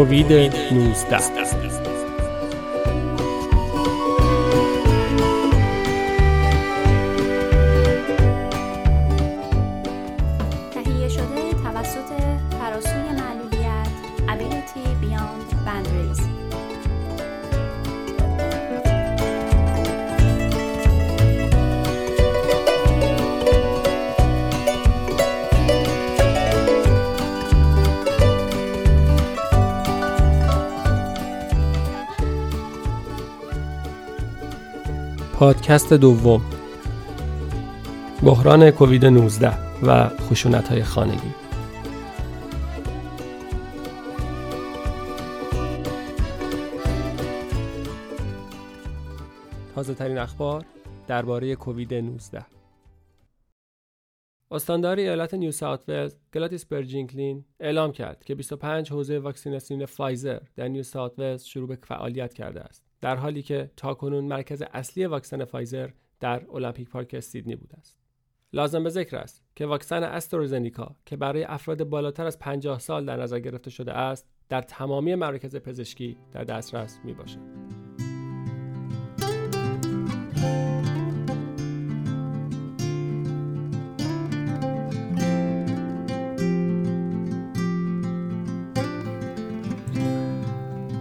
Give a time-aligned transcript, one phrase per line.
[0.00, 1.89] کووید 19
[35.40, 36.42] پادکست دوم.
[38.22, 41.34] بحران کووید 19 و خشونت های خانگی.
[49.74, 50.64] تازه ترین اخبار
[51.06, 52.44] درباره کووید 19
[54.50, 60.68] استاندار ایالت نیو ساوت ولز گلادیس برجیکلیان اعلام کرد که 25 حوزه واکسیناسیون فایزر در
[60.68, 62.89] نیو ساوت ولز شروع به فعالیت کرده است.
[63.00, 67.96] در حالی که تاکنون مرکز اصلی واکسن فایزر در المپیک پارک سیدنی بوده است
[68.52, 73.16] لازم به ذکر است که واکسن استرازنیکا که برای افراد بالاتر از 50 سال در
[73.16, 77.59] نظر گرفته شده است در تمامی مراکز پزشکی در دسترس می باشد.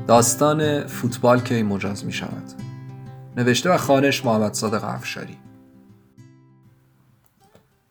[0.10, 2.44] داستان فوتبال کی مجاز می شود
[3.38, 5.38] نوشته و خانش محمد صادق افشاری.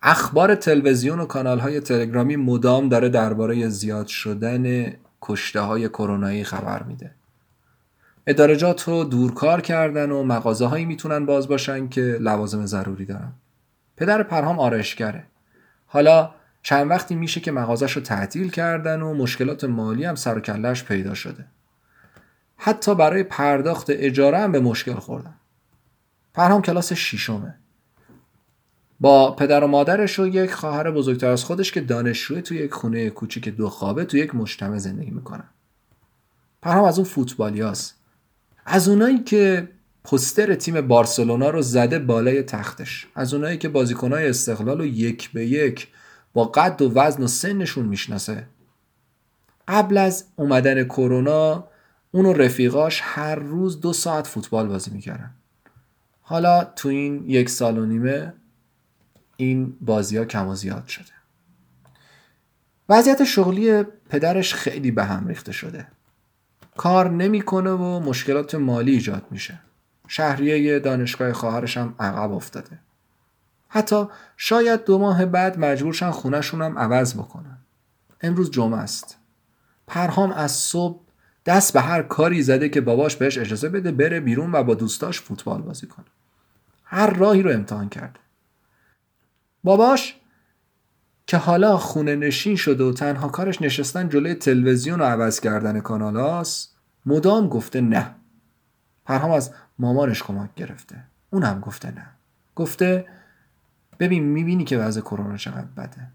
[0.03, 6.83] اخبار تلویزیون و کانال های تلگرامی مدام داره درباره زیاد شدن کشته های کرونایی خبر
[6.83, 7.15] میده.
[8.27, 13.33] ادارجات رو دورکار کردن و مغازه هایی می‌تونن باز باشن که لوازم ضروری دارن.
[13.97, 15.25] پدر پرهام آرایشگره.
[15.87, 16.31] حالا
[16.63, 21.15] چند وقتی میشه که مغازش رو تعطیل کردن و مشکلات مالی هم سر و پیدا
[21.15, 21.45] شده.
[22.59, 25.35] حتی برای پرداخت اجاره هم به مشکل خوردن.
[26.35, 27.55] پرهام کلاس شیشمه
[29.01, 33.11] با پدر و مادرش و یک خواهر بزرگتر از خودش که دانشجوی توی یک خونه
[33.11, 35.49] کوچیک دو خوابه توی یک مجتمع زندگی می‌کنن.
[36.63, 37.95] پرهام از اون فوتبالیاست.
[38.67, 39.69] از اونایی که
[40.05, 43.07] پستر تیم بارسلونا رو زده بالای تختش.
[43.15, 45.89] از اونایی که بازیکنهای استقلال رو یک به یک
[46.33, 48.47] با قد و وزن و سنشون می‌شناسه.
[49.69, 51.69] قبل از اومدن کرونا
[52.11, 55.31] اون و رفیقاش هر روز دو ساعت فوتبال بازی می‌کردن.
[56.23, 58.33] حالا تو این یک سال و نیمه
[59.37, 61.13] این بازی ها کم و زیاد شده.
[62.89, 65.87] وضعیت شغلی پدرش خیلی به هم ریخته شده.
[66.77, 69.59] کار نمی‌کنه و مشکلات مالی ایجاد میشه.
[70.09, 72.79] شهریه دانشگاه خواهرش هم عقب افتاده.
[73.69, 77.59] حتی شاید دو ماه بعد مجبورشن خونهشون هم عوض بکنن.
[78.21, 79.17] امروز جمعه است.
[79.87, 81.01] پرهام از صبح
[81.49, 85.21] دست به هر کاری زده که باباش بهش اجازه بده بره بیرون و با دوستاش
[85.21, 86.07] فوتبال بازی کنه.
[86.85, 88.21] هر راهی رو امتحان کرده.
[89.65, 90.17] باباش
[91.27, 96.77] که حالا خونه نشین شده و تنها کارش نشستن جلوی تلویزیون و عوض کردن کانالاست
[97.07, 98.15] مدام گفته نه.
[99.05, 101.05] پرهام از مامانش کمک گرفته.
[101.31, 102.07] اونم گفته نه.
[102.55, 103.07] گفته
[104.01, 106.09] ببین می‌بینی که وضع کرونا چقدر بده.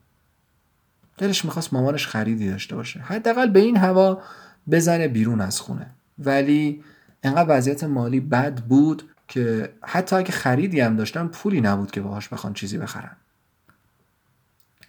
[1.18, 3.00] دلش می‌خواست مامانش خریدی داشته باشه.
[3.00, 4.22] حداقل به این هوا
[4.72, 5.90] بزنه بیرون از خونه.
[6.20, 6.84] ولی
[7.24, 12.30] انقدر وضعیت مالی بد بود که حتی اگه خریدی هم داشتن پولی نبود که باهاش
[12.30, 13.16] بخوان چیزی بخرن.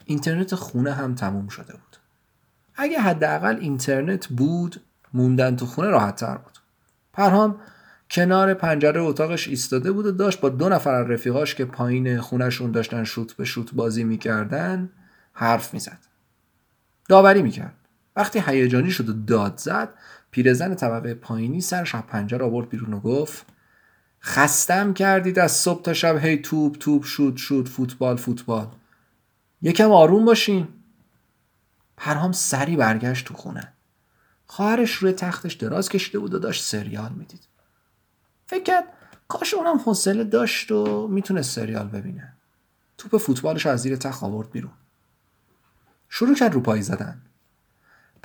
[0.05, 1.97] اینترنت خونه هم تموم شده بود.
[2.77, 4.81] اگه حداقل اینترنت بود
[5.15, 6.59] موندن تو خونه راحت تر بود.
[7.13, 7.61] پرهام
[8.11, 12.71] کنار پنجره اتاقش ایستاده بود و داشت با دو نفر از رفیقاش که پایین خونهشون
[12.71, 14.91] داشتن شوت به شوت بازی می‌کردن
[15.33, 15.99] حرف می‌زد.
[17.09, 17.75] داوری می‌کرد.
[18.17, 19.95] وقتی هیجانی شد و داد زد
[20.31, 23.47] پیرزن طبقه پایینی سرش از پنجره آورد بیرون و گفت
[24.23, 28.69] خستم کردید از صبح تا شب هی توپ توپ شوت شوت فوتبال فوتبال.
[29.63, 30.69] یکم آروم باشین.
[31.97, 33.73] پرهام سری برگشت تو خونه.
[34.47, 37.49] خواهرش روی تختش دراز کشیده بود و داشت سریال می‌دید.
[38.47, 38.85] فکر کرد
[39.29, 42.33] کاش اونم حوصله داشت و می‌تونه سریال ببینه.
[42.99, 44.73] توپ فوتبالش از زیر تخت آورد بیرون.
[46.09, 47.23] شروع کرد رو پایی زدن.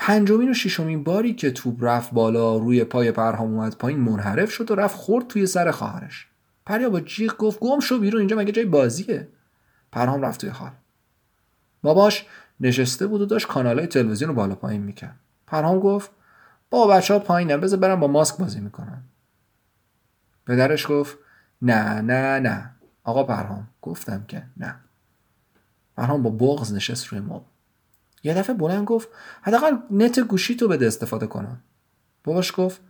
[0.01, 4.71] پنجمین و ششمین باری که توپ رفت بالا روی پای پرهام اومد پایین منحرف شد
[4.71, 6.27] و رفت خورد توی سر خواهرش.
[6.65, 9.27] پریا با جیغ گفت گم شو بیرون اینجا مگه جای بازیه؟
[9.91, 10.71] پرهام رفت توی حال
[11.81, 12.25] باباش
[12.59, 15.19] نشسته بود و داشت کانالای تلویزیون رو بالا پایین می‌کرد.
[15.47, 16.11] پرهام گفت
[16.69, 19.03] با بچه ها پایینه بذار برم با ماسک بازی می‌کنن
[20.47, 21.17] پدرش گفت
[21.61, 22.71] نه نه نه.
[23.03, 24.75] آقا پرهام گفتم که نه.
[25.97, 27.45] پرهام با بغز نشست روی مبل.
[28.23, 29.09] یه دفعه بلند گفت
[29.41, 31.61] حداقل نت گوشی تو بده استفاده کنم.
[32.23, 32.81] باباش گفت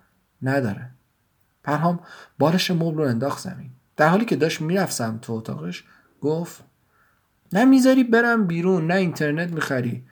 [0.41, 0.89] نداره.
[1.63, 1.99] پرهام
[2.39, 3.69] بالش مبل رو انداخت زمین.
[3.97, 5.83] در حالی که داشت می‌رفت تو اتاقش
[6.21, 6.63] گفت
[7.53, 10.03] نه می‌ذاری برم بیرون نه اینترنت می‌خری.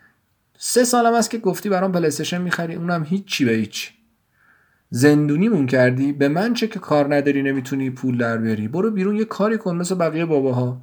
[0.58, 3.94] سه سالم است که گفتی برام پلیستشن می‌خری اونم هیچی به هیچ.
[4.90, 9.26] زندونیمون کردی؟ به من چه که کار نداری نمی‌تونی پول در بیاری؟ برو بیرون یه
[9.26, 10.82] کاری کن مثل بقیه باباها.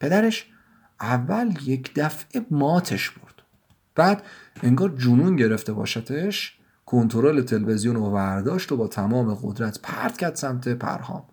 [0.00, 0.51] پدرش
[1.02, 3.42] اول یک دفعه ماتش برد.
[3.94, 4.22] بعد
[4.62, 10.68] انگار جنون گرفته باشتش کنترل تلویزیون رو برداشت و با تمام قدرت پرت کرد سمت
[10.68, 11.24] پرهام.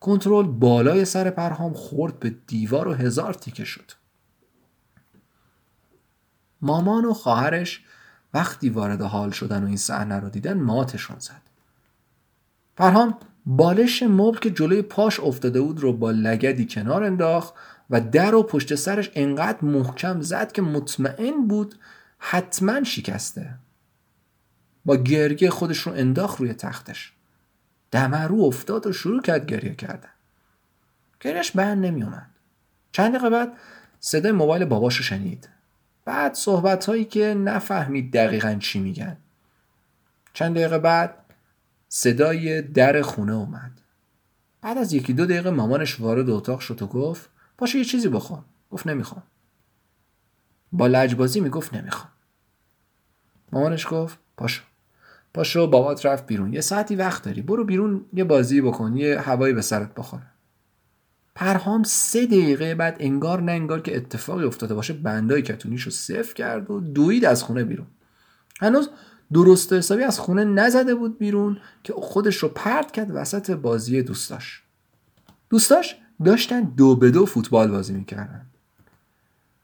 [0.00, 3.92] کنترل بالای سر پرهام خورد به دیوار و هزار تیکه شد.
[6.62, 7.84] مامان و خواهرش
[8.34, 11.42] وقتی وارد حال شدن و این صحنه رو دیدن ماتشون زد.
[12.76, 17.54] پرهام بالش مبل که جلوی پاش افتاده بود رو با لگدی کنار انداخت
[17.90, 21.74] و در و پشت سرش انقدر محکم زد که مطمئن بود
[22.18, 23.54] حتما شکسته.
[24.84, 27.12] با گرگه خودش رو انداخت روی تختش.
[27.90, 30.08] دمرو افتاد و شروع کرد گریه کردن.
[31.20, 32.26] گریش بند نمی اومد
[32.92, 33.52] چند دقیقه بعد
[34.00, 35.48] صدای موبایل باباشو شنید.
[36.04, 39.16] بعد صحبت هایی که نفهمید دقیقا چی میگن.
[40.32, 41.14] چند دقیقه بعد
[41.88, 43.80] صدای در خونه اومد.
[44.62, 48.38] بعد از یکی دو دقیقه مامانش وارد اتاق شد و گفت پاشو یه چیزی بخور
[48.70, 49.22] گفت نمی‌خوام.
[50.72, 52.12] با لجبازی می‌گفت نمی‌خوام.
[53.52, 54.62] مامانش گفت پاشو.
[55.34, 56.52] پاشو بابات رفت بیرون.
[56.52, 57.42] یه ساعتی وقت داری.
[57.42, 58.96] برو بیرون یه بازی بکن.
[58.96, 60.26] یه هوایی به سرت بخوره.
[61.34, 66.70] پرهام سه دقیقه بعد انگار نه انگار که اتفاقی افتاده باشه بندای کتونیشو صفر کرد
[66.70, 67.86] و دوید از خونه بیرون.
[68.60, 68.90] هنوز
[69.32, 74.62] درست حسابی از خونه نزده بود بیرون که خودش رو پرت کرد وسط بازی دوستاش.
[75.50, 78.46] دوستاش داشتن دو به دو فوتبال بازی می‌کردن.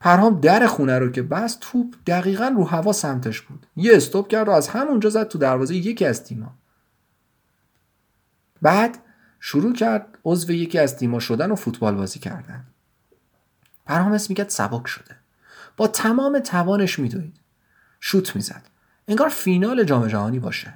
[0.00, 3.66] پرهام در خونه رو که بست توپ دقیقا رو هوا سمتش بود.
[3.76, 6.54] یه استوب کرد و از همونجا زد تو دروازه یکی از تیما
[8.62, 8.98] بعد
[9.40, 12.66] شروع کرد عضو یکی از تیما شدن و فوتبال بازی کردن.
[13.86, 15.16] پرهام اسم می‌کرد سبک شده.
[15.76, 17.40] با تمام توانش میدوید.
[18.00, 18.62] شوت می‌زد.
[19.08, 20.74] انگار فینال جام جهانی باشه.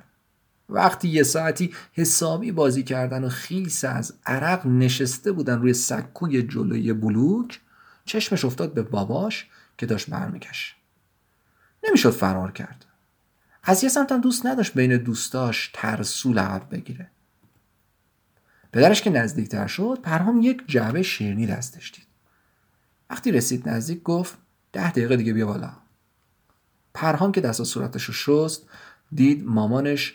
[0.68, 6.92] وقتی یه ساعتی حسابی بازی کردن و خیس از عرق نشسته بودن روی سکوی جلوی
[6.92, 7.60] بلوک
[8.04, 9.46] چشمش افتاد به باباش
[9.78, 10.76] که داشت برمیگشت.
[11.88, 12.84] نمی‌شد فرار کرد.
[13.62, 17.10] از یه سمتم دوست نداشت بین دوستاش ترسو لعب بگیره.
[18.72, 22.06] پدرش که نزدیکتر شد پرهام یک جعبه شیرنی دستش دید.
[23.10, 24.38] وقتی رسید نزدیک گفت
[24.72, 25.72] ده دقیقه دیگه بیا بالا.
[26.94, 28.68] پرهام که دست و صورتش رو شست
[29.12, 30.14] دید مامانش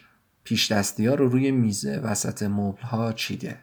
[0.51, 3.57] پیش دستی ها رو روی میزه وسط مبل ها چیده.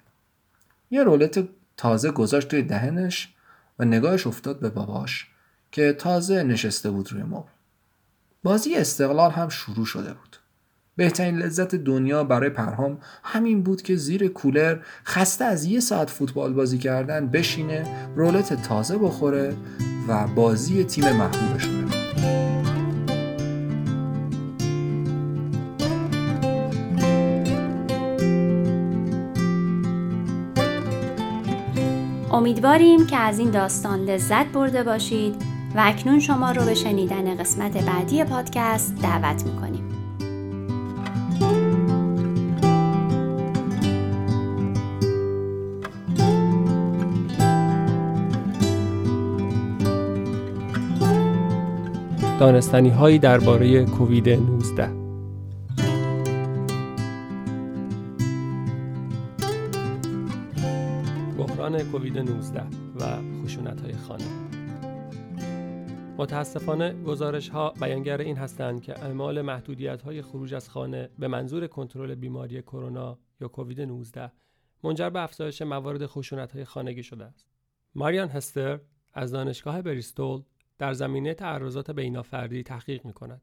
[0.90, 3.34] یه رولت تازه گذاشت توی دهنش
[3.78, 5.26] و نگاهش افتاد به باباش
[5.72, 7.48] که تازه نشسته بود روی مبل.
[8.42, 10.36] بازی استقلال هم شروع شده بود.
[10.96, 16.52] بهترین لذت دنیا برای پرهام همین بود که زیر کولر خسته از یه ساعت فوتبال
[16.52, 19.56] بازی کردن بشینه رولت تازه بخوره
[20.08, 21.77] و بازی تیم محبوبش
[32.38, 35.34] امیدواریم که از این داستان لذت برده باشید
[35.74, 39.84] و اکنون شما رو به شنیدن قسمت بعدی پادکست دعوت می‌کنیم.
[52.40, 54.97] دانستنی هایی درباره کووید 19
[62.08, 62.62] کووید 19
[63.00, 64.24] و خشونت های خانه
[66.18, 71.66] متاسفانه گزارش ها بیانگر این هستند که اعمال محدودیت های خروج از خانه به منظور
[71.66, 74.32] کنترل بیماری کرونا یا کووید 19
[74.84, 77.46] منجر به افزایش موارد خشونت های خانگی شده است.
[77.94, 78.80] ماریان هستر
[79.14, 80.42] از دانشگاه بریستول
[80.78, 83.42] در زمینه تعرضات بینافردی تحقیق می کند.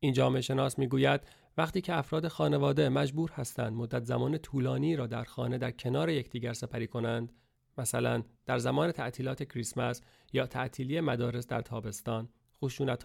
[0.00, 1.20] این جامعه شناس می گوید
[1.56, 6.52] وقتی که افراد خانواده مجبور هستند مدت زمان طولانی را در خانه در کنار یکدیگر
[6.52, 7.32] سپری کنند
[7.78, 10.02] مثلا در زمان تعطیلات کریسمس
[10.32, 12.28] یا تعطیلی مدارس در تابستان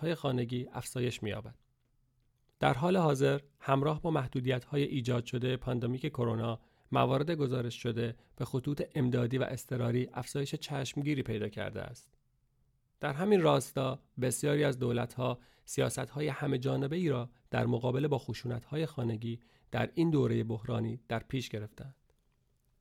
[0.01, 1.55] های خانگی افزایش می‌یابد.
[2.59, 4.25] در حال حاضر همراه با
[4.69, 6.59] های ایجاد شده پاندمیک کرونا
[6.91, 12.09] موارد گزارش شده به خطوط امدادی و اضطراری افزایش چشمگیری پیدا کرده است.
[12.99, 18.21] در همین راستا بسیاری از دولتها سیاستهای همه جانبه ای را در مقابله با
[18.69, 19.39] های خانگی
[19.71, 21.95] در این دوره بحرانی در پیش گرفتند.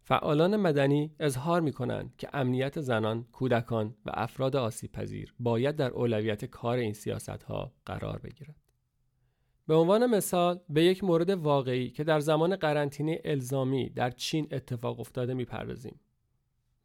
[0.03, 5.91] فعالان مدنی اظهار می کنند که امنیت زنان، کودکان و افراد آسیب پذیر باید در
[5.91, 8.57] اولویت کار این سیاست ها قرار بگیرد.
[9.67, 15.01] به عنوان مثال به یک مورد واقعی که در زمان قرنطینه الزامی در چین اتفاق
[15.01, 16.01] افتاده می‌پردازیم.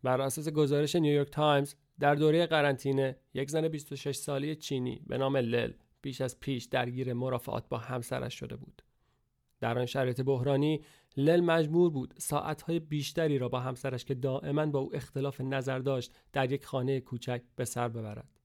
[0.03, 5.37] بر اساس گزارش نیویورک تایمز در دوره قرنطینه یک زن 26 ساله چینی به نام
[5.37, 8.81] لل بیش از پیش درگیر مرافعات با همسرش شده بود.
[9.59, 10.81] در آن شرایط بحرانی
[11.17, 16.13] لل مجبور بود ساعتهای بیشتری را با همسرش که دائما با او اختلاف نظر داشت
[16.33, 18.39] در یک خانه کوچک به سر ببرد.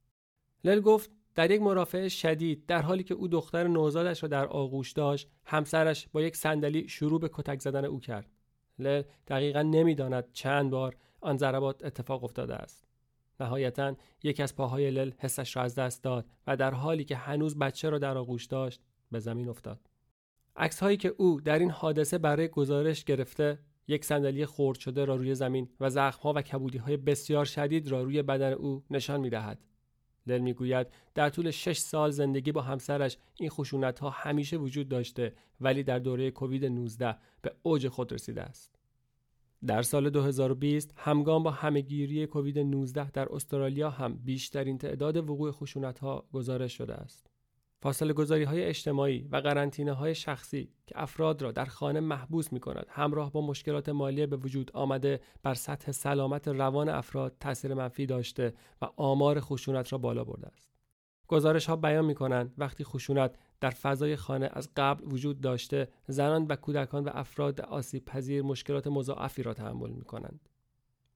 [0.65, 4.93] لل گفت در یک مرافعه شدید در حالی که او دختر نوزادش را در آغوش
[4.93, 8.31] داشت همسرش با یک صندلی شروع به کتک زدن او کرد.
[8.79, 12.85] لل دقیقا نمی‌داند چند بار آن ضربات اتفاق افتاده است.
[13.41, 17.59] نهایتا یک از پاهای لل حسش را از دست داد و در حالی که هنوز
[17.59, 19.90] بچه را در آغوش داشت به زمین افتاد.
[20.61, 25.17] عکس هایی که او در این حادثه برای گزارش گرفته یک صندلی خرد شده را
[25.17, 29.21] روی زمین و زخم ها و کبودی های بسیار شدید را روی بدن او نشان
[29.21, 29.59] می دهد.
[30.27, 35.35] لل می‌گوید در طول 6 سال زندگی با همسرش این خشونت ها همیشه وجود داشته
[35.61, 38.79] ولی در دوره کووید 19 به اوج خود رسیده است.
[39.67, 45.99] در سال 2020 همگام با همهگیری کووید 19 در استرالیا هم بیشترین تعداد وقوع خشونت
[45.99, 47.30] ها گزارش شده است.
[47.83, 52.61] فاصله گذاری های اجتماعی و قرنطینه های شخصی که افراد را در خانه محبوس می
[52.61, 58.07] کند همراه با مشکلات مالی به وجود آمده بر سطح سلامت روان افراد تاثیر منفی
[58.07, 60.71] داشته و آمار خشونت را بالا برده است.
[61.29, 66.47] گزارش ها بیان می کنند وقتی خشونت در فضای خانه از قبل وجود داشته زنان
[66.47, 70.50] و کودکان و افراد آسیب پذیر مشکلات مضاعفی را تحمل می کنند.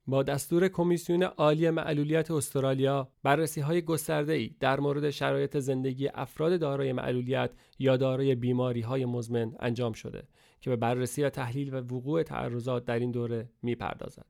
[0.06, 6.61] با دستور کمیسیون عالی معلولیت استرالیا بررسی های گسترده ای در مورد شرایط زندگی افراد
[6.61, 10.28] دارای معلولیت یا دارای بیماری های مزمن انجام شده
[10.61, 14.26] که به بررسی و تحلیل و وقوع تعرضات در این دوره می پردازد.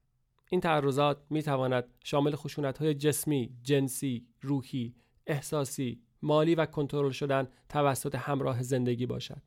[0.50, 4.94] این تعرضات می تواند شامل خشونت های جسمی، جنسی، روحی،
[5.26, 9.42] احساسی، مالی و کنترل شدن توسط همراه زندگی باشد.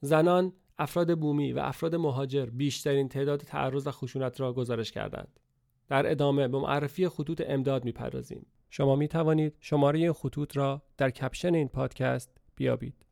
[0.00, 5.40] زنان، افراد بومی و افراد مهاجر بیشترین تعداد تعرض و خشونت را گزارش کردند.
[5.94, 8.46] در ادامه به معرفی خطوط امداد می‌پردازیم.
[8.70, 13.06] شما می توانید شماره خطوط را در کپشن این پادکست بیابید.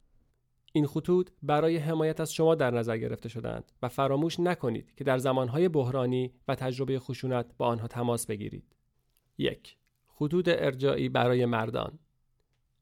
[0.72, 5.18] این خطوط برای حمایت از شما در نظر گرفته شدند و فراموش نکنید که در
[5.18, 8.76] زمانهای بحرانی و تجربه خشونت با آنها تماس بگیرید.
[9.38, 11.98] یک خطوط ارجایی برای مردان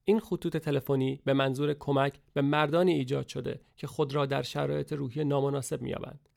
[0.05, 4.93] این خطوط تلفنی به منظور کمک به مردانی ایجاد شده که خود را در شرایط
[4.93, 6.30] روحی نامناسب می‌یابند.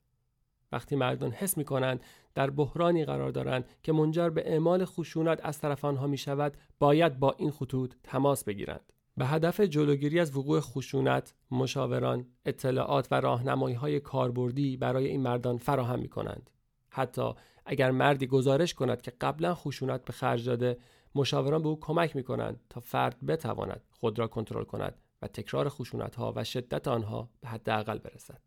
[0.74, 2.00] وقتی مردان حس می کنند
[2.34, 7.18] در بحرانی قرار دارند که منجر به اعمال خشونت از طرف آنها می شود باید
[7.18, 8.92] با این خطوط تماس بگیرند.
[9.16, 15.58] به هدف جلوگیری از وقوع خشونت مشاوران اطلاعات و راهنمایی های کاربردی برای این مردان
[15.58, 16.50] فراهم می کنند
[16.90, 17.32] حتی
[17.66, 20.78] اگر مردی گزارش کند که قبلا خشونت به خرج داده
[21.14, 25.68] مشاوران به او کمک می کنند تا فرد بتواند خود را کنترل کند و تکرار
[25.68, 28.40] خشونت ها و شدت آنها به حداقل برسد.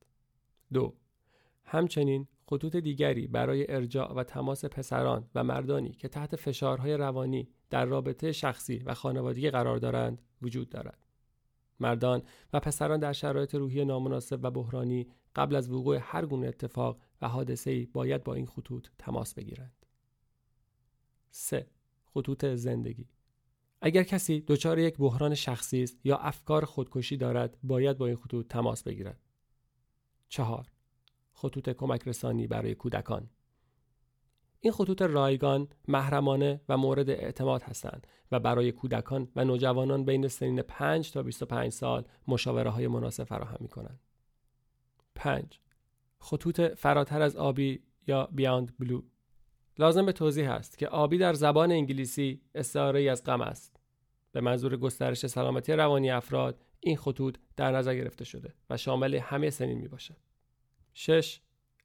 [0.74, 0.93] دو
[1.67, 7.86] همچنین خطوط دیگری برای ارجاع و تماس پسران و مردانی که تحت فشارهای روانی در
[7.86, 11.05] رابطه شخصی و خانوادگی قرار دارند وجود دارد.
[11.79, 16.97] مردان و پسران در شرایط روحی نامناسب و بحرانی قبل از وقوع هر گونه اتفاق
[17.21, 19.86] و حادثه‌ای باید با این خطوط تماس بگیرند.
[21.29, 21.67] 3.
[22.05, 23.07] خطوط زندگی
[23.81, 28.47] اگر کسی دچار یک بحران شخصی است یا افکار خودکشی دارد باید با این خطوط
[28.47, 29.19] تماس بگیرد.
[30.29, 30.67] 4.
[31.38, 33.29] خطوط کمک رسانی برای کودکان
[34.60, 40.62] این خطوط رایگان، محرمانه و مورد اعتماد هستند و برای کودکان و نوجوانان بین سنین
[40.62, 44.00] 5 تا 25 سال مشاوره های مناسب فراهم می کنند.
[45.15, 45.60] 5.
[46.20, 49.01] خطوط فراتر از آبی یا بیاند بلو
[49.79, 53.79] لازم به توضیح است که آبی در زبان انگلیسی استعاره از غم است.
[54.32, 59.50] به منظور گسترش سلامتی روانی افراد این خطوط در نظر گرفته شده و شامل همه
[59.50, 60.26] سنین می باشد.
[61.00, 61.39] 6.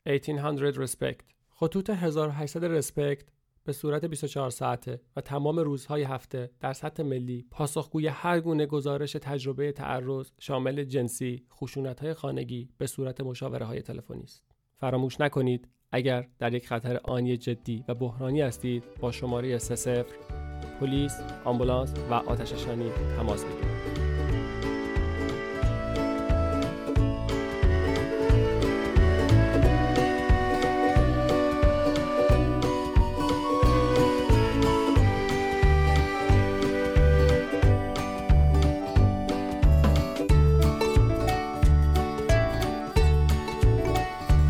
[0.07, 3.25] 1800 رسپکت خطوط 1800 رسپکت
[3.65, 9.13] به صورت 24 ساعته و تمام روزهای هفته در سطح ملی پاسخگوی هر گونه گزارش
[9.13, 14.43] تجربه تعرض شامل جنسی، خشونت‌های خانگی به صورت مشاوره های تلفنی است.
[14.77, 20.05] فراموش نکنید اگر در یک خطر آنی جدی و بحرانی هستید با شماره 30
[20.81, 23.82] پلیس، آمبولانس و آتششانی تماس بگیرید.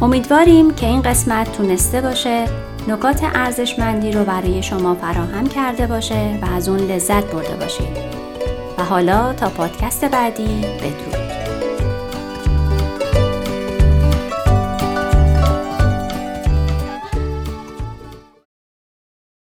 [0.03, 2.45] امیدواریم که این قسمت تونسته باشه
[2.89, 7.97] نکات ارزشمندی رو برای شما فراهم کرده باشه و از اون لذت برده باشید.
[8.79, 11.02] و حالا تا پادکست بعدی بدرود